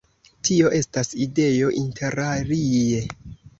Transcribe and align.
Tio 0.47 0.71
estas 0.77 1.11
ideo, 1.27 1.71
interalie! 1.83 3.07